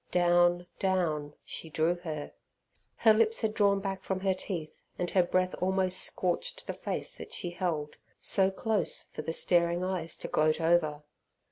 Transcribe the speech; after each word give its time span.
Down, 0.09 0.65
down 0.79 1.35
she 1.45 1.69
drew 1.69 1.93
her. 1.97 2.31
Her 2.95 3.13
lips 3.13 3.41
had 3.41 3.53
drawn 3.53 3.79
back 3.79 4.01
from 4.03 4.21
her 4.21 4.33
teeth, 4.33 4.73
and 4.97 5.11
her 5.11 5.21
breath 5.21 5.53
almost 5.61 5.99
scorched 6.01 6.65
the 6.65 6.73
face 6.73 7.15
that 7.17 7.31
she 7.31 7.51
held 7.51 7.97
so 8.19 8.49
close 8.49 9.03
for 9.13 9.21
the 9.21 9.31
staring 9.31 9.83
eyes 9.83 10.17
to 10.17 10.27
gloat 10.27 10.59
over. 10.59 11.03